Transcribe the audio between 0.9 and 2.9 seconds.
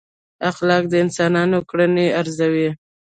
انسانانو کړنې ارزوي.